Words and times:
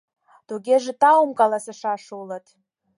Тугеже 0.47 0.91
таум 1.01 1.31
каласышаш 1.39 2.03
улыт. 2.19 2.45